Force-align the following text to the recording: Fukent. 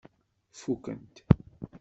Fukent. 0.59 1.15